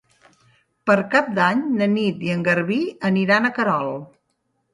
[0.89, 2.79] Per Cap d'Any na Nit i en Garbí
[3.11, 3.95] aniran a Querol.